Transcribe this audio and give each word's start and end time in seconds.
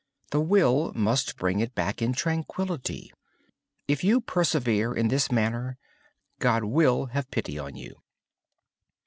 The 0.31 0.41
will 0.41 0.91
must 0.95 1.37
bring 1.37 1.59
it 1.59 1.75
back 1.75 2.01
in 2.01 2.13
tranquillity. 2.13 3.13
If 3.87 4.03
you 4.03 4.19
persevere 4.19 4.95
in 4.95 5.09
this 5.09 5.31
manner, 5.31 5.77
God 6.39 6.63
will 6.63 7.05
have 7.13 7.29
pity 7.29 7.59
on 7.59 7.75
you. 7.75 8.01